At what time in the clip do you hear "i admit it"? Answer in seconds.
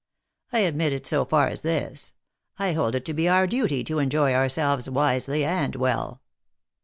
0.51-1.05